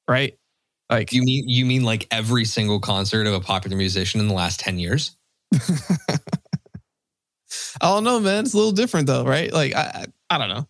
[0.08, 0.36] right?
[0.90, 4.34] Like you mean you mean like every single concert of a popular musician in the
[4.34, 5.16] last 10 years?
[5.54, 6.18] I
[7.80, 8.44] don't know, man.
[8.44, 9.52] It's a little different though, right?
[9.52, 10.66] Like I I, I don't know.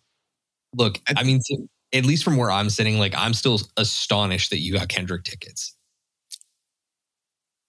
[0.75, 1.41] Look, I mean
[1.93, 5.75] at least from where I'm sitting, like I'm still astonished that you got Kendrick tickets.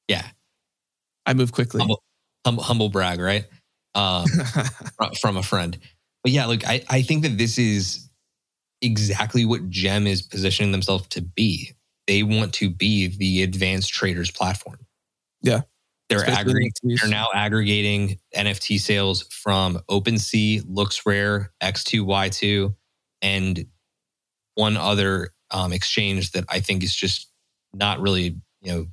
[0.09, 0.27] Yeah.
[1.27, 1.81] I move quickly.
[1.81, 2.03] Humble,
[2.45, 3.45] humble, humble brag, right?
[3.95, 4.27] Um,
[5.21, 5.79] from a friend.
[6.23, 8.09] But yeah, look, I, I think that this is
[8.81, 11.73] exactly what Gem is positioning themselves to be.
[12.07, 14.79] They want to be the advanced traders platform.
[15.43, 15.63] Yeah.
[16.11, 22.75] They're aggregating, they're now aggregating NFT sales from OpenSea, LooksRare, X2Y2,
[23.23, 23.67] and
[24.55, 27.29] one other um, exchange that I think is just
[27.73, 28.87] not really, you know,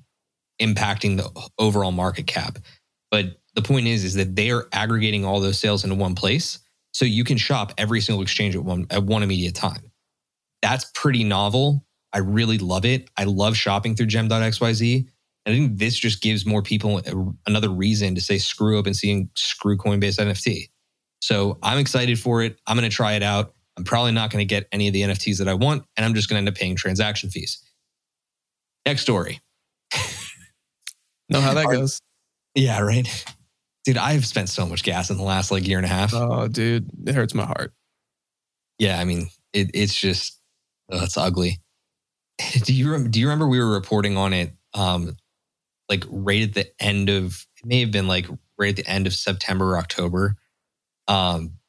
[0.62, 2.58] impacting the overall market cap.
[3.10, 6.60] But the point is, is that they are aggregating all those sales into one place,
[6.93, 9.91] so you can shop every single exchange at one at one immediate time.
[10.62, 11.86] That's pretty novel.
[12.13, 13.10] I really love it.
[13.17, 15.08] I love shopping through gem.xyz.
[15.45, 17.02] And I think this just gives more people
[17.47, 20.69] another reason to say screw OpenSea and seeing screw Coinbase NFT.
[21.21, 22.60] So I'm excited for it.
[22.67, 23.54] I'm going to try it out.
[23.78, 26.14] I'm probably not going to get any of the NFTs that I want, and I'm
[26.14, 27.64] just going to end up paying transaction fees.
[28.86, 29.40] Next story.
[31.30, 32.02] know how that goes.
[32.56, 33.08] Yeah, right.
[33.86, 36.14] Dude, I've spent so much gas in the last like year and a half.
[36.14, 37.74] Oh, dude, it hurts my heart.
[38.78, 40.40] Yeah, I mean, it, it's just
[40.92, 41.60] oh, it's ugly.
[42.64, 45.16] Do you do you remember we were reporting on it um
[45.90, 48.26] like right at the end of it may have been like
[48.58, 50.38] right at the end of September or October.
[51.08, 51.60] Um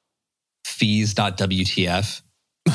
[0.64, 2.22] fees.wtf.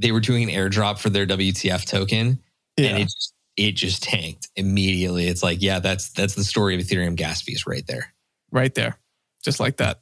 [0.00, 2.40] they were doing an airdrop for their WTF token
[2.76, 2.90] yeah.
[2.90, 5.26] and it just it just tanked immediately.
[5.26, 8.12] It's like, yeah, that's that's the story of Ethereum gas fees right there.
[8.50, 8.98] Right there.
[9.44, 10.00] Just like that.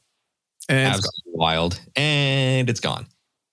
[0.69, 1.81] And Absolutely wild.
[1.97, 3.07] And it's gone.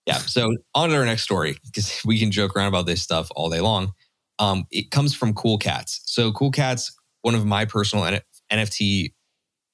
[0.06, 0.18] Yeah.
[0.18, 3.50] So on to our next story, because we can joke around about this stuff all
[3.50, 3.94] day long.
[4.40, 6.02] Um, it comes from Cool Cats.
[6.06, 8.22] So Cool Cats, one of my personal N-
[8.52, 9.14] NFT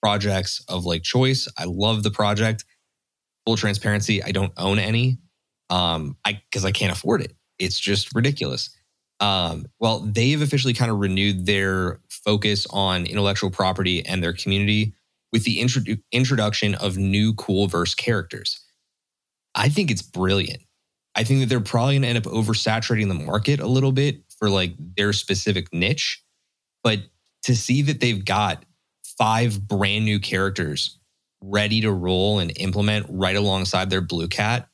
[0.01, 1.47] projects of like choice.
[1.57, 2.63] I love the project.
[3.45, 5.17] Full transparency, I don't own any.
[5.69, 7.33] Um, I because I can't afford it.
[7.59, 8.69] It's just ridiculous.
[9.19, 14.93] Um, well, they've officially kind of renewed their focus on intellectual property and their community
[15.31, 18.63] with the intro- introduction of new cool verse characters.
[19.55, 20.63] I think it's brilliant.
[21.15, 24.23] I think that they're probably going to end up oversaturating the market a little bit
[24.37, 26.23] for like their specific niche.
[26.83, 26.99] But
[27.43, 28.65] to see that they've got
[29.17, 30.97] five brand new characters
[31.43, 34.69] ready to roll and implement right alongside their blue cat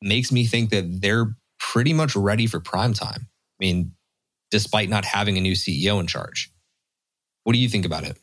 [0.00, 3.26] makes me think that they're pretty much ready for prime time.
[3.26, 3.92] I mean,
[4.50, 6.52] despite not having a new CEO in charge.
[7.42, 8.16] What do you think about it?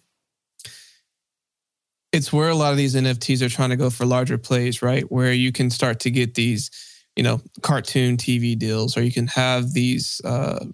[2.12, 5.10] It's where a lot of these NFTs are trying to go for larger plays, right?
[5.12, 6.70] Where you can start to get these,
[7.16, 10.66] you know, cartoon TV deals, or you can have these uh,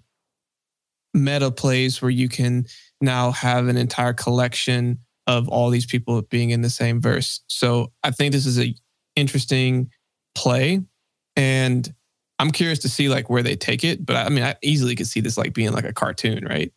[1.14, 2.66] meta plays where you can
[3.00, 7.42] now have an entire collection of all these people being in the same verse.
[7.46, 8.74] So I think this is a
[9.14, 9.90] interesting
[10.34, 10.82] play,
[11.36, 11.94] and
[12.38, 15.06] I'm curious to see like where they take it, but I mean, I easily could
[15.06, 16.72] see this like being like a cartoon, right?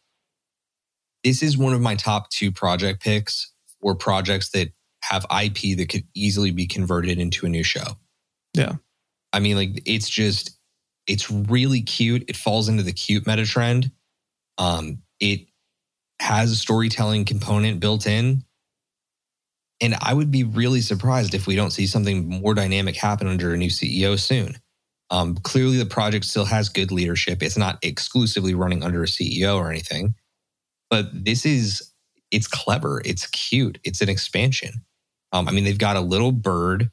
[1.24, 4.70] This is one of my top two project picks or projects that
[5.04, 7.98] have IP that could easily be converted into a new show.
[8.54, 8.74] Yeah.
[9.34, 10.58] I mean, like it's just,
[11.08, 12.26] it's really cute.
[12.28, 13.92] It falls into the cute meta trend.
[14.58, 15.48] Um, it
[16.22, 18.44] has a storytelling component built in.
[19.82, 23.54] And I would be really surprised if we don't see something more dynamic happen under
[23.54, 24.58] a new CEO soon.
[25.10, 27.42] Um, clearly, the project still has good leadership.
[27.42, 30.14] It's not exclusively running under a CEO or anything,
[30.90, 31.92] but this is
[32.30, 33.02] it's clever.
[33.04, 33.80] It's cute.
[33.84, 34.86] It's an expansion.
[35.34, 36.92] Um, I mean, they've got a little bird.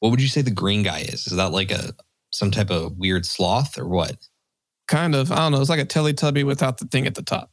[0.00, 1.26] What would you say the green guy is?
[1.26, 1.92] Is that like a
[2.30, 4.26] some type of weird sloth or what?
[4.88, 5.30] Kind of.
[5.30, 5.60] I don't know.
[5.60, 7.50] It's like a Teletubby without the thing at the top.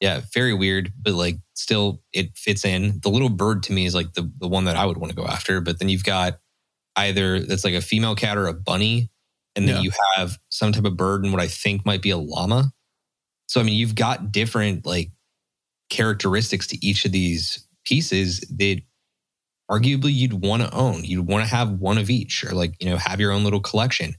[0.00, 3.00] Yeah, very weird, but like still it fits in.
[3.02, 5.16] The little bird to me is like the the one that I would want to
[5.16, 5.60] go after.
[5.60, 6.38] But then you've got
[6.96, 9.10] either that's like a female cat or a bunny,
[9.56, 9.82] and then Yeah.
[9.82, 12.72] you have some type of bird and what I think might be a llama.
[13.48, 15.10] So I mean, you've got different like
[15.90, 18.80] characteristics to each of these pieces that
[19.70, 21.04] arguably you'd want to own.
[21.04, 23.60] You'd want to have one of each, or like you know have your own little
[23.60, 24.14] collection.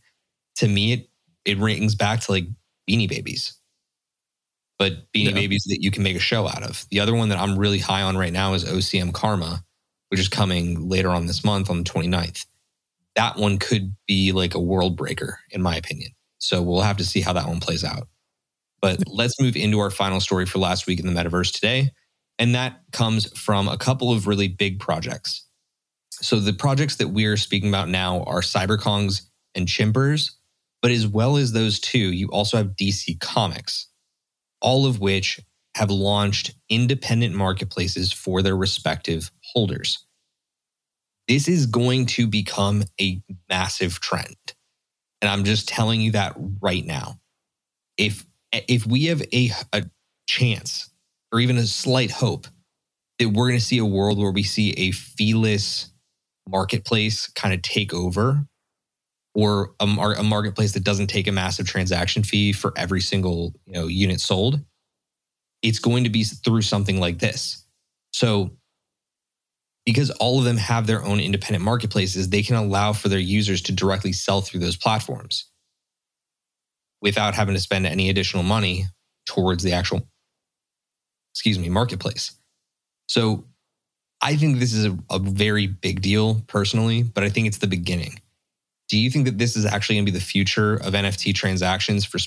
[0.57, 1.09] To me, it
[1.45, 2.45] it rings back to like
[2.89, 3.53] Beanie Babies,
[4.79, 5.31] but Beanie Yeah.
[5.33, 6.85] Babies that you can make a show out of.
[6.89, 9.63] The other one that I'm really high on right now is OCM Karma,
[10.07, 12.45] which is coming later on this month on the 29th.
[13.15, 16.11] That one could be like a world breaker, in my opinion.
[16.39, 18.07] So we'll have to see how that one plays out.
[18.81, 21.91] But let's move into our final story for last week in the metaverse today.
[22.37, 25.45] And that comes from a couple of really big projects.
[26.11, 29.23] So the projects that we're speaking about now are CyberKongs
[29.55, 30.31] and Chimpers.
[30.81, 33.88] But as well as those two, you also have DC Comics,
[34.61, 35.39] all of which
[35.75, 40.05] have launched independent marketplaces for their respective holders.
[41.27, 44.35] This is going to become a massive trend.
[45.21, 47.19] And I'm just telling you that right now.
[47.97, 49.83] If if we have a, a
[50.27, 50.89] chance
[51.31, 52.47] or even a slight hope
[53.19, 55.91] that we're going to see a world where we see a feeless
[56.47, 58.47] marketplace kind of take over
[59.35, 63.53] or a, mar- a marketplace that doesn't take a massive transaction fee for every single
[63.65, 64.59] you know unit sold
[65.61, 67.65] it's going to be through something like this.
[68.13, 68.51] So
[69.85, 73.61] because all of them have their own independent marketplaces they can allow for their users
[73.63, 75.49] to directly sell through those platforms
[77.01, 78.85] without having to spend any additional money
[79.25, 80.07] towards the actual
[81.33, 82.31] excuse me marketplace.
[83.07, 83.45] So
[84.21, 87.67] i think this is a, a very big deal personally but i think it's the
[87.67, 88.19] beginning
[88.89, 92.06] do you think that this is actually going to be the future of nft transactions
[92.06, 92.19] for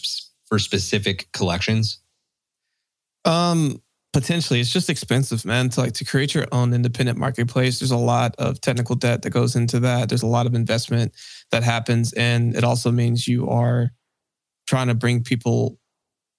[0.47, 2.01] for specific collections
[3.25, 3.81] Um,
[4.13, 5.69] potentially, it's just expensive, man.
[5.71, 9.31] To like to create your own independent marketplace, there's a lot of technical debt that
[9.31, 10.09] goes into that.
[10.09, 11.13] There's a lot of investment
[11.51, 13.93] that happens, and it also means you are
[14.67, 15.79] trying to bring people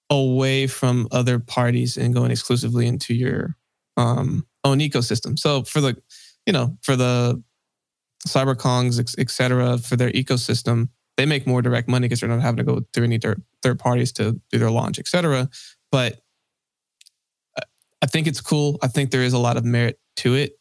[0.09, 3.55] away from other parties and going exclusively into your
[3.97, 5.39] um, own ecosystem.
[5.39, 5.95] So for the,
[6.45, 7.41] you know, for the
[8.27, 12.41] CyberKongs, et- et cetera, for their ecosystem, they make more direct money because they're not
[12.41, 15.49] having to go through any third parties to do their launch, etc.
[15.91, 16.21] But
[17.57, 17.61] uh,
[18.01, 18.79] I think it's cool.
[18.81, 20.53] I think there is a lot of merit to it.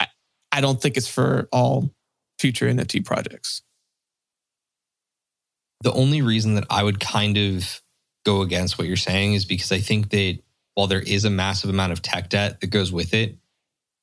[0.00, 0.06] I,
[0.50, 1.90] I don't think it's for all
[2.38, 3.62] future NFT projects.
[5.82, 7.80] the only reason that I would kind of
[8.24, 10.38] go against what you're saying is because I think that
[10.74, 13.36] while there is a massive amount of tech debt that goes with it,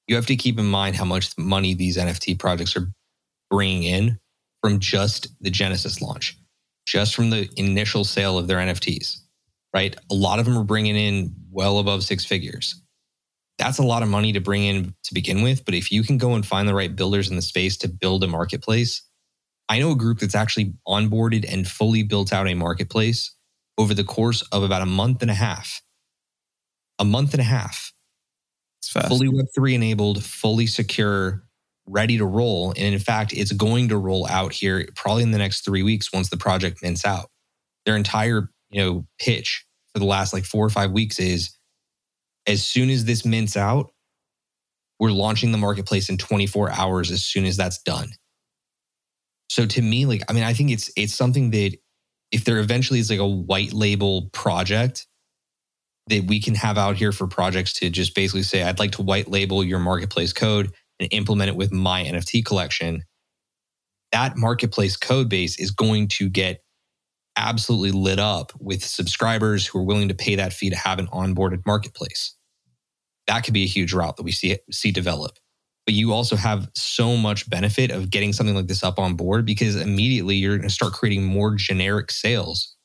[0.09, 2.91] you have to keep in mind how much money these NFT projects are
[3.51, 4.19] bringing in
[4.61, 6.35] from just the Genesis launch,
[6.87, 9.17] just from the initial sale of their NFTs,
[9.71, 9.95] right?
[10.09, 12.81] A lot of them are bringing in well above six figures.
[13.59, 15.63] That's a lot of money to bring in to begin with.
[15.63, 18.23] But if you can go and find the right builders in the space to build
[18.23, 19.03] a marketplace,
[19.69, 23.35] I know a group that's actually onboarded and fully built out a marketplace
[23.77, 25.83] over the course of about a month and a half.
[26.97, 27.93] A month and a half,
[28.89, 29.07] Fast.
[29.07, 31.43] fully Web3 enabled, fully secure,
[31.85, 32.73] ready to roll.
[32.75, 36.11] And in fact, it's going to roll out here probably in the next three weeks
[36.11, 37.29] once the project mints out.
[37.85, 41.55] Their entire, you know, pitch for the last like four or five weeks is
[42.47, 43.91] as soon as this mints out,
[44.99, 48.09] we're launching the marketplace in 24 hours as soon as that's done.
[49.49, 51.75] So to me, like, I mean, I think it's it's something that
[52.31, 55.07] if there eventually is like a white label project
[56.09, 59.01] that we can have out here for projects to just basically say, I'd like to
[59.01, 63.03] white label your marketplace code and implement it with my NFT collection.
[64.11, 66.61] That marketplace code base is going to get
[67.37, 71.07] absolutely lit up with subscribers who are willing to pay that fee to have an
[71.07, 72.35] onboarded marketplace.
[73.27, 75.37] That could be a huge route that we see see develop
[75.89, 79.43] but you also have so much benefit of getting something like this up on board
[79.43, 82.75] because immediately you're going to start creating more generic sales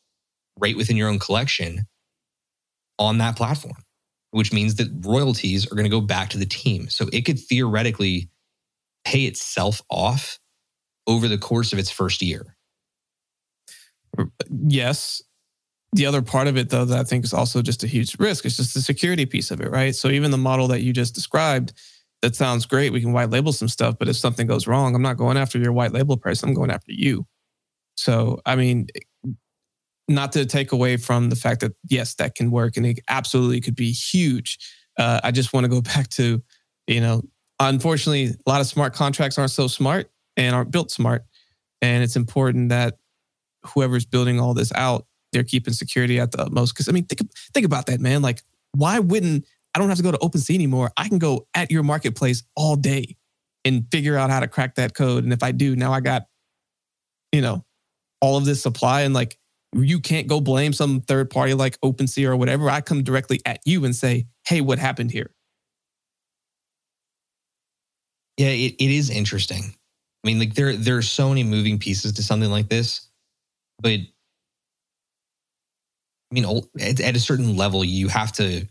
[0.58, 1.84] right within your own collection
[2.98, 3.76] on that platform,
[4.30, 6.88] which means that royalties are going to go back to the team.
[6.88, 8.30] So it could theoretically
[9.04, 10.38] pay itself off
[11.06, 12.56] over the course of its first year.
[14.48, 15.22] yes.
[15.92, 18.44] The other part of it, though, that I think is also just a huge risk,
[18.44, 19.94] is just the security piece of it, right?
[19.94, 21.72] So even the model that you just described,
[22.20, 22.92] that sounds great.
[22.92, 25.58] We can white label some stuff, but if something goes wrong, I'm not going after
[25.58, 26.42] your white label price.
[26.42, 27.26] I'm going after you.
[27.96, 28.88] So, I mean,
[30.08, 33.60] not to take away from the fact that yes, that can work and it absolutely
[33.60, 34.58] could be huge.
[34.98, 36.42] Uh, I just want to go back to,
[36.86, 37.22] you know,
[37.60, 41.24] unfortunately, a lot of smart contracts aren't so smart and aren't built smart.
[41.80, 42.98] And it's important that
[43.64, 46.74] whoever's building all this out, they're keeping security at the utmost.
[46.74, 47.20] Because I mean, think
[47.52, 48.22] think about that, man.
[48.22, 48.42] Like,
[48.72, 49.44] why wouldn't
[49.74, 50.92] I don't have to go to OpenSea anymore?
[50.96, 53.16] I can go at your marketplace all day
[53.64, 55.24] and figure out how to crack that code.
[55.24, 56.26] And if I do, now I got,
[57.32, 57.64] you know,
[58.20, 59.38] all of this supply and like
[59.74, 62.70] you can't go blame some third party like OpenSea or whatever.
[62.70, 65.30] I come directly at you and say, hey, what happened here?
[68.36, 69.62] Yeah, it, it is interesting.
[69.62, 73.08] I mean, like there there are so many moving pieces to something like this,
[73.80, 74.00] but
[76.30, 78.66] I mean, at, at a certain level, you have to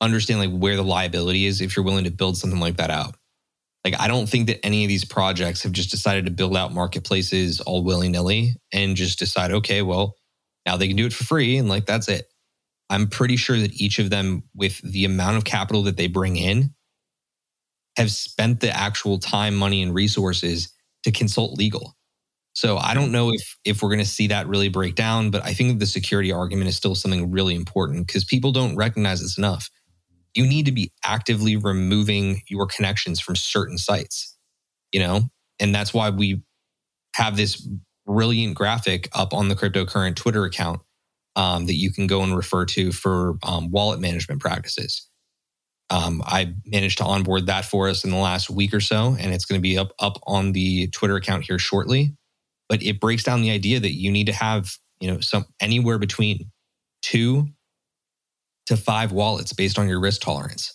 [0.00, 3.14] understand like where the liability is if you're willing to build something like that out.
[3.84, 6.74] Like, I don't think that any of these projects have just decided to build out
[6.74, 10.16] marketplaces all willy nilly and just decide, okay, well,
[10.66, 12.26] now they can do it for free and like that's it.
[12.90, 16.36] I'm pretty sure that each of them, with the amount of capital that they bring
[16.36, 16.74] in,
[17.96, 20.72] have spent the actual time, money, and resources
[21.04, 21.96] to consult legal.
[22.52, 25.44] So I don't know if if we're going to see that really break down, but
[25.44, 29.36] I think the security argument is still something really important because people don't recognize this
[29.36, 29.68] enough.
[30.34, 34.36] You need to be actively removing your connections from certain sites,
[34.92, 35.22] you know,
[35.58, 36.42] and that's why we
[37.14, 37.66] have this
[38.06, 40.80] brilliant graphic up on the cryptocurrent Twitter account
[41.36, 45.08] um, that you can go and refer to for um, wallet management practices.
[45.90, 49.34] Um, I managed to onboard that for us in the last week or so, and
[49.34, 52.14] it's going to be up up on the Twitter account here shortly.
[52.68, 55.98] But it breaks down the idea that you need to have you know some anywhere
[55.98, 56.50] between
[57.02, 57.48] two
[58.66, 60.74] to five wallets based on your risk tolerance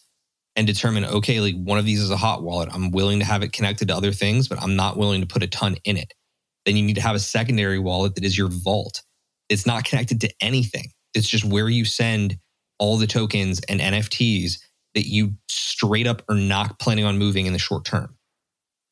[0.56, 3.44] and determine okay like one of these is a hot wallet i'm willing to have
[3.44, 6.14] it connected to other things but i'm not willing to put a ton in it
[6.66, 9.02] then you need to have a secondary wallet that is your vault
[9.50, 12.38] it's not connected to anything it's just where you send
[12.80, 14.58] all the tokens and nfts
[14.94, 18.16] that you straight up are not planning on moving in the short term.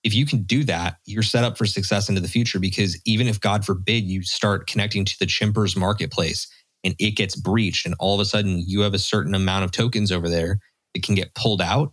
[0.03, 3.28] If you can do that, you're set up for success into the future because even
[3.28, 6.47] if, God forbid, you start connecting to the Chimpers marketplace
[6.84, 9.72] and it gets breached, and all of a sudden you have a certain amount of
[9.72, 10.59] tokens over there
[10.93, 11.91] that can get pulled out,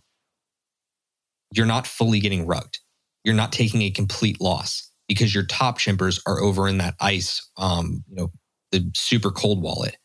[1.53, 2.77] you're not fully getting rugged.
[3.25, 7.49] You're not taking a complete loss because your top chimpers are over in that ice,
[7.57, 8.31] um, you know,
[8.71, 9.97] the super cold wallet.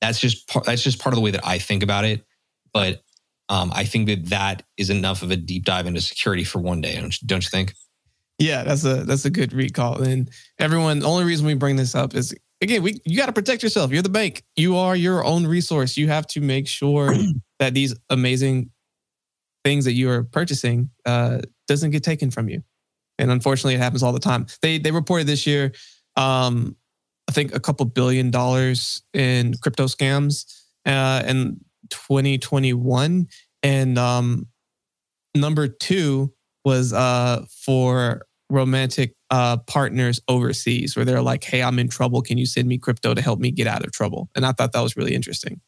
[0.00, 2.24] That's just that's just part of the way that I think about it.
[2.72, 3.02] But
[3.48, 6.80] um, I think that that is enough of a deep dive into security for one
[6.80, 6.94] day.
[7.00, 7.74] Don't you, don't you think?
[8.38, 10.02] Yeah, that's a that's a good recall.
[10.02, 13.32] And everyone, the only reason we bring this up is again, we you got to
[13.32, 13.92] protect yourself.
[13.92, 14.42] You're the bank.
[14.56, 15.96] You are your own resource.
[15.96, 17.14] You have to make sure
[17.58, 18.70] that these amazing
[19.64, 22.62] things that you are purchasing uh, doesn't get taken from you.
[23.22, 24.46] And unfortunately, it happens all the time.
[24.62, 25.72] They they reported this year,
[26.16, 26.76] um,
[27.28, 30.44] I think a couple billion dollars in crypto scams,
[30.84, 33.28] uh, and 2021.
[33.62, 34.48] And um,
[35.36, 41.88] number two was uh, for romantic uh, partners overseas, where they're like, hey, I'm in
[41.88, 42.22] trouble.
[42.22, 44.30] Can you send me crypto to help me get out of trouble?
[44.34, 45.60] And I thought that was really interesting.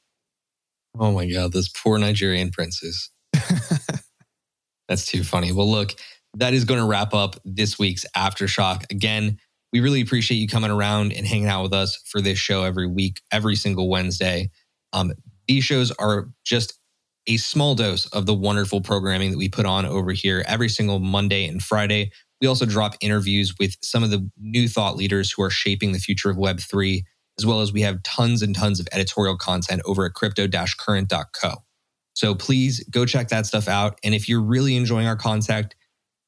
[0.99, 3.11] Oh my God, those poor Nigerian princes.
[4.89, 5.53] That's too funny.
[5.53, 5.95] Well, look,
[6.37, 8.91] that is going to wrap up this week's Aftershock.
[8.91, 9.39] Again,
[9.73, 12.87] we really appreciate you coming around and hanging out with us for this show every
[12.87, 14.51] week, every single Wednesday.
[14.93, 15.13] Um,
[15.49, 16.79] these shows are just
[17.27, 20.99] a small dose of the wonderful programming that we put on over here every single
[20.99, 22.11] Monday and Friday.
[22.41, 25.99] We also drop interviews with some of the new thought leaders who are shaping the
[25.99, 27.03] future of Web3,
[27.39, 30.47] as well as we have tons and tons of editorial content over at crypto
[30.79, 31.55] current.co.
[32.15, 33.99] So please go check that stuff out.
[34.05, 35.75] And if you're really enjoying our contact,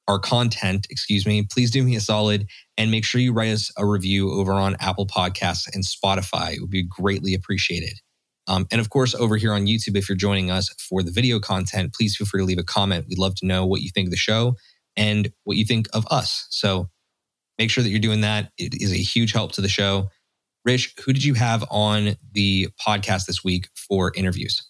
[0.08, 2.46] our content, excuse me, please do me a solid
[2.76, 6.54] and make sure you write us a review over on Apple Podcasts and Spotify.
[6.54, 8.00] It would be greatly appreciated.
[8.46, 11.40] Um, and of course, over here on YouTube, if you're joining us for the video
[11.40, 13.06] content, please feel free to leave a comment.
[13.08, 14.54] We'd love to know what you think of the show
[14.96, 16.46] and what you think of us.
[16.50, 16.88] So
[17.58, 18.52] make sure that you're doing that.
[18.56, 20.10] It is a huge help to the show.
[20.64, 24.62] Rich, who did you have on the podcast this week for interviews?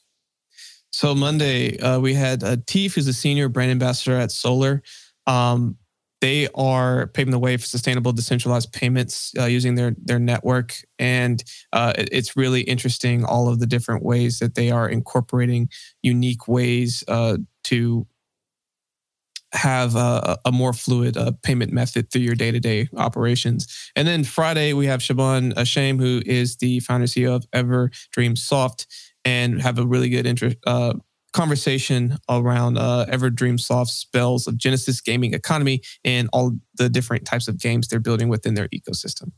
[0.91, 4.83] So Monday, uh, we had uh, who's a senior brand ambassador at Solar.
[5.27, 5.77] Um,
[6.21, 10.75] they are paving the way for sustainable decentralized payments uh, using their their network.
[10.99, 15.69] And uh, it's really interesting all of the different ways that they are incorporating
[16.03, 18.07] unique ways uh, to
[19.53, 23.91] have a, a more fluid uh, payment method through your day-to-day operations.
[23.95, 28.87] And then friday we have Shaban Shaame, who is the founder ceo of EverdreamSoft
[29.25, 30.95] and have a really good interest uh,
[31.33, 37.59] conversation around uh, EverdreamSoft spells of Genesis gaming economy and all the different types of
[37.61, 39.33] games they're building within their ecosystem.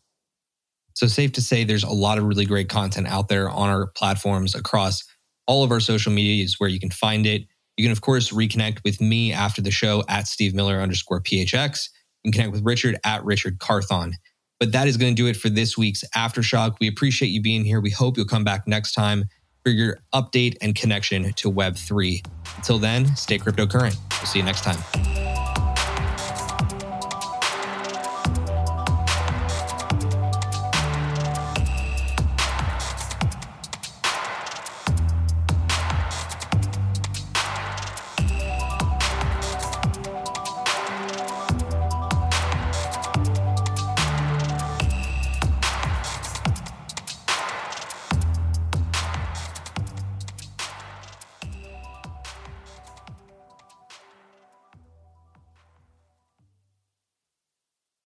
[0.95, 3.87] So, safe to say, there's a lot of really great content out there on our
[3.87, 5.05] platforms across
[5.47, 7.47] all of our social media is where you can find it.
[7.77, 11.89] You can, of course, reconnect with me after the show at Steve Miller underscore PHX.
[12.25, 14.15] and connect with Richard at Richard Carthon.
[14.59, 16.77] But that is going to do it for this week's Aftershock.
[16.81, 17.81] We appreciate you being here.
[17.81, 19.27] We hope you'll come back next time
[19.69, 22.25] for your update and connection to Web3.
[22.57, 23.99] Until then, stay cryptocurrency.
[24.19, 25.28] We'll see you next time.